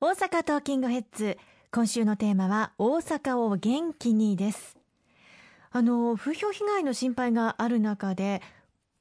[0.00, 1.38] 大阪トーキングヘッズ。
[1.72, 4.78] 今週のテーマは大阪を元気にです。
[5.72, 8.40] あの風評被害の心配がある中で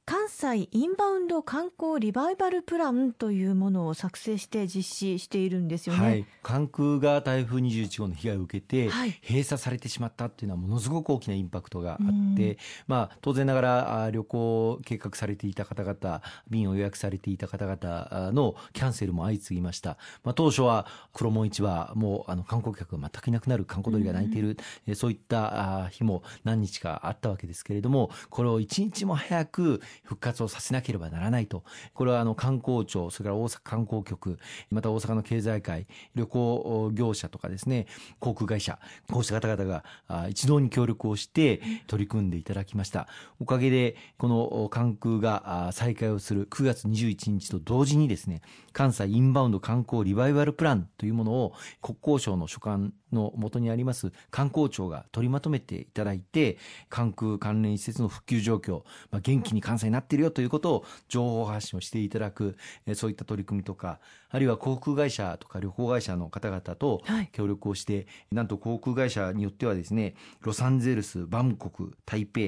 [0.07, 8.89] 関西インバウンド観光リバイバルプランというものを作成して実施しているんですよね、はい、関空が台風21号の被害を受けて、
[9.21, 12.57] 閉鎖されてしまったっていうのはものすごく大きなインパクトがあって、
[12.87, 24.55] まあ、当然ながら旅行計画されていた方々便を予約されていた方々のキャンセルも相次ぎました、まあ、当初は黒門市場もあの観光客が全くいなくなる観光鳥が鳴いている、
[24.87, 31.63] うそういった日も何日かあったわけですけれどもこれを一日も早く復活をさせなければならないと。
[31.93, 34.39] これはあの観光庁、それから大阪観光局、
[34.71, 37.87] また大阪の経済界、旅行業者とかですね、
[38.19, 38.79] 航空会社、
[39.11, 39.83] こうした方々が
[40.29, 43.07] 一堂に協力をして取り組んでいただきました。
[43.39, 48.41] おかげで、この関空が再開をする9月21日と同時にですね、
[48.73, 56.57] 関西インバウンド観光リバイバルプランというものを国交省の所管の元にあります観光庁が取りまとめていただいて、
[56.89, 63.99] 関空関連施設の復旧状況、まあ、元気に関西になっているよということを情報発信をしていただく、えそういった取り組みとか、
[64.29, 72.39] あるいは航空会社とか旅行会社の方々と協力をして、はい、なんと航空会社によってはですね、ロサンゼルス、バンコク、台北、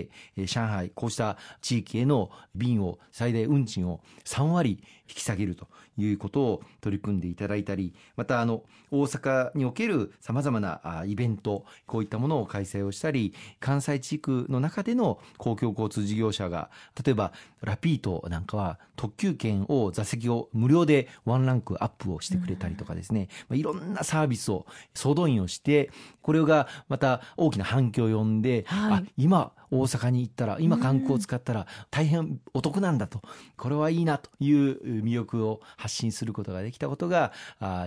[0.45, 16.69] 上海、こうした地域への便を最大運賃を3割引き下げるということを取り組んでいただいたり、またあの大阪におけるさまざまなイベント、こういったものを開催をしたり、関西地区の中での公共交通事業者が、
[17.03, 25.89] 例えばラピートなんかは特急券を座席を無料でワンランクアップをしてくれたりとかですね、まあ、いろんなサービスを総動員をして、
[26.21, 33.21] これがまた大きな反響を呼んで、はい、あ今大阪に行ったら今観光を使ったら大変お得なんだと。
[33.57, 37.33] これはいいなという魅力を発信することができたことが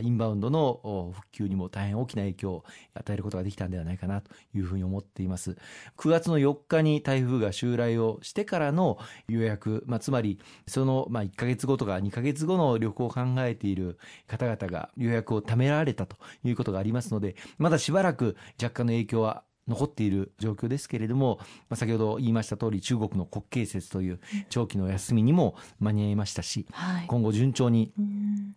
[0.03, 5.57] インバウンドの復旧にも大変大きな影響を与えることができたんではないかなというふうに思っています。
[5.97, 8.99] 9月の4日に台風が襲来をしてからの
[9.29, 27.93] 予約、まあ、つまりそのまあ1か月後とか2か月後の旅行を考えている方々が予約をためられたということがありますのでまだしばらく若干の影響は残っている状況ですけれども、まあ、先ほど言いました通り中国の国慶節という長期の休みにも間に合いましたし、はい、今後順調に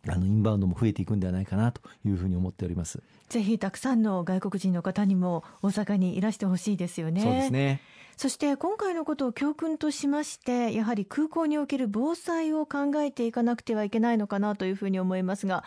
[0.07, 3.01] あのインバウンドも増えていくんではないかなというふうに思っております。
[3.29, 7.21] ぜひたくさんの外国人の方にも大阪にいらしてほしいですよね。
[7.21, 7.81] そうですね。
[8.17, 15.65] そして今回のことを教訓としましてやはり空港における防災を考えていかなくてはいけないのかなというふうに思いますが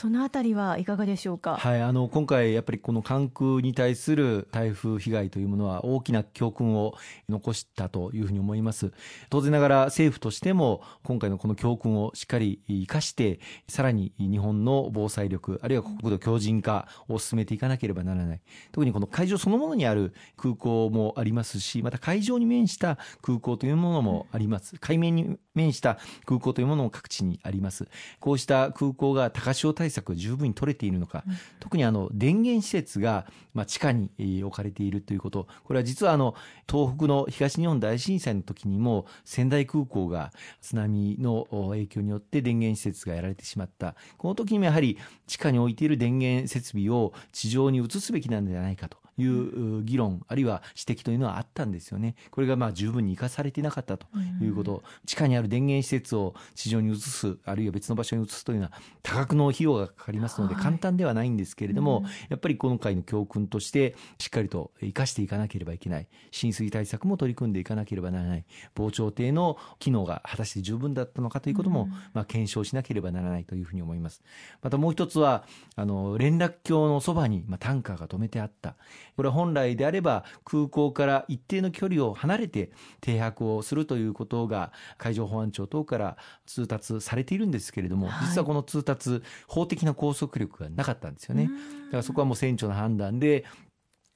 [0.00, 1.56] そのあたりはいかがでしょうか？
[1.56, 6.94] はい、あの今回やっぱりこの関空に対する台風被害というものは大きな教訓を
[7.28, 8.92] 残したというふうに思います。
[9.28, 18.40] 当然ながら政府としても今回のこの教訓をしっかり生かしてさらに日本の防災力あるいは国土強靭化を進めていかなければならない。
[18.70, 24.76] 特にこの会場そのものにある空港もありますし、また海上に面した空港というものもあります。
[24.78, 27.88] 海面に面した空港というものも各地にあります。
[28.20, 34.10] こうした空港が高潮対策十分に取れているのか、うん、特にあの電源施設がまあ地下に
[34.44, 36.34] 置かれているということ、これは実はあの
[36.70, 43.94] 東北の東日本大震災の時にも仙台空港が津波の影響によって電源施設がやられてしまった。
[44.16, 48.98] この時にもやはり地下に置いている電源設備を地上に移すべきなんじゃないかと。
[49.18, 52.14] いう議論、あるいは指摘というのはあったんですよね。
[52.30, 54.06] これがまあ十分に生かされていなかったと
[54.40, 66.08] いうこと、地下にある電源施設を地上に移す、あるいは別の場所に移すというのは多額の費用がかかりますので、簡単ではないんですけれども、やっぱり今回の教訓として、しっかりと生かしていかなければいけない。
[66.30, 68.44] 浸水対策も取り組んでいかなければならない。
[68.74, 74.22] 防潮堤の機能が果たして十分だったのかということも、まあ検証しなければならないというふうに思います。
[74.62, 75.44] またもう一つは、
[75.76, 78.76] あの、連絡橋のそばに、まあ、タンカーが止めてあった。
[79.16, 82.70] これは本来であれば空港から一定の距離を離れて
[83.00, 91.50] 停泊をするということが海上保安庁等から通達されているんですけれども、はい、実はこの通達法的な拘束力がなかったんですよね。
[91.86, 93.44] だからそこはもう船長の判断で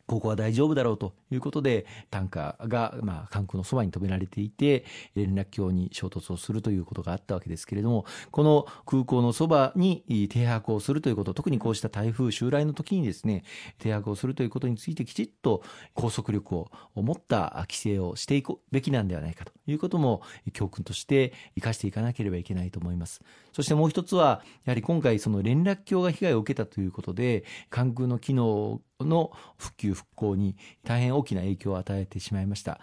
[0.06, 4.84] ここは大丈夫だろうということで、タンカーが、まあ、関空のそばに止められていて、
[5.14, 13.44] 連絡橋に衝突をするということがあったわけですけれども、この空港のそばに停泊をするということ、特にこうした台風襲来の時にですね、
[13.78, 15.62] 停泊をするということについてきちっと
[15.94, 20.22] 拘束力を持った規制をしていくべきなんではないかということも、
[20.52, 23.22] 教訓として生かしていかなければいけないと思います。
[23.52, 32.80] そしてもう一つは、やはり今回その連絡橋が被害を受けたということで、関空の機能の復旧復興に大変大きな影響を与えてしまいました。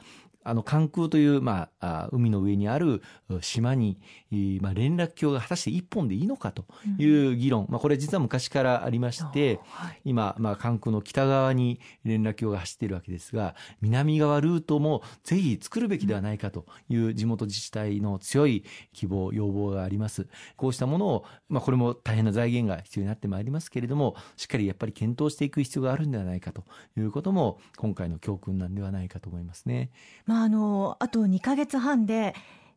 [0.50, 3.04] あの関空という、まあ、海の上にある
[3.42, 4.00] 島に、
[4.62, 6.66] まあ、連絡橋が果たして一本でいいのかと
[6.98, 18.64] いう議論、うん、まあ、これ実は昔からありまして、はい、今、まあ、関空の北側に連絡橋が走っているわけですが南側ルートもぜひ作るべきではないかという地元自治体の強い
[18.94, 20.28] 希望要望があります。
[20.56, 26.64] こうしたものを、まあ、これも大変な財源が必要になってまいりますけれどもしっかりやっぱり検討していく必要があるんではないかと
[26.98, 29.92] いうことも今回の教訓なんではないかと思いますね。
[30.26, 32.34] まあ、あのあと2か月半で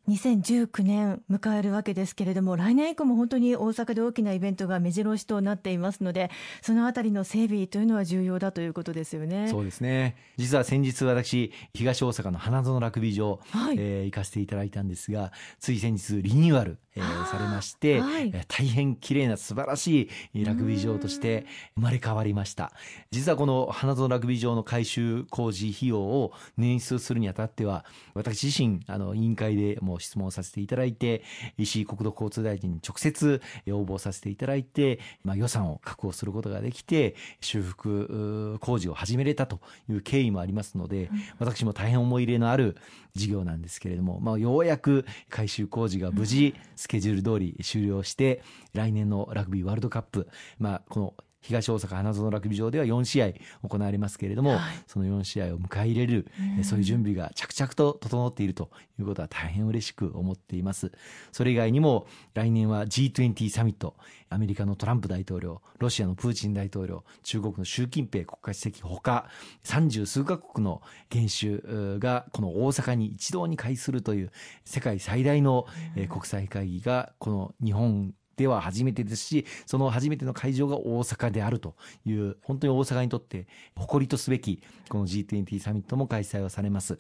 [0.09, 9.49] 2019年迎えるわけですけれども来年以降も本当に大阪で大きなイベントが目白押しとなっていますのでそのあたりの整備というのは重要だということですよね。
[9.49, 10.17] そうですね。
[10.37, 22.73] 実は先日私東大阪の花園ラグビー場、はい、えー、行かせていただいたんですがつい先日リニューアルえー、されまして、はい、大変綺麗な素晴らしいラグビー場として生まれ変わりました。
[23.11, 27.85] 実はこの花園ラグビー場の改修工事費用を捻出するにあたっては
[28.15, 31.23] 私自身あの委員会でも質問させていただいて
[31.59, 42.77] 石井国土交通大臣に直接要望させていただいて、まあ、予算を確保することができて修復工事を始めれたという経緯もありますので、私も大変思い入れのある
[43.15, 48.43] 事業なんですけれども、まあ、ようやく改修工事が無事スケジュール通り終了して、
[48.75, 50.29] 来年のラグビーワールドカップ、
[50.59, 53.33] まあ、この東大阪花園ラグビー場では4試合
[53.69, 56.27] 行われますけれども、はい、その4試合を迎え入れる、
[56.61, 60.93] うそういう準備が着々と整っているということは大変嬉しく思っています。
[61.33, 63.97] それ以外にも来年は G20 サミット、
[64.29, 69.27] アメリカのトランプ大統領、ロシアのプーチン大統領、中国の習近平国家主席ほか、
[69.63, 70.81] 三十数カ国の
[71.11, 74.31] 元首がこの大阪に一堂に会するという
[74.65, 75.67] 世界最大の
[76.09, 81.75] 国際会議がこの日本では初めてですし、その初めての会場が大阪であると
[82.05, 83.47] いう、本当に大阪にとって
[83.77, 86.99] 誇りとすべき、この G20 サミットも開催をされます。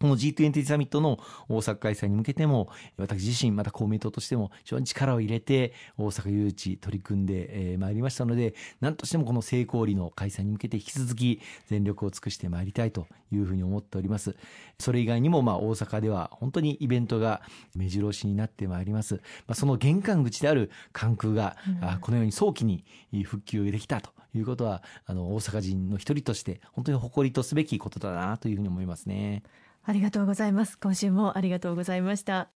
[0.00, 1.18] この G20 サミットの
[1.48, 14.36] 大阪開催に向けても、私自身、また公明党としても非常に力を入れて、大阪誘致取り組んでまいりましたので、何としてもこの成功裏の開催に向けて引き続き全力を尽くしてまいりたいというふうに思っております。
[14.78, 17.42] それ以外にも、まあ大阪では本当にイベントが
[17.74, 19.16] 目白押しになってまいります。
[19.16, 21.56] まあ、その玄関口である関空が、
[22.00, 22.84] このように早期に
[23.24, 29.42] 復旧できたということは、あの、大阪人の一人として本当に誇りとすべきことだなというふうに思いますね。
[29.88, 30.78] ありがとうございます。
[30.78, 32.57] 今週もありがとうございました。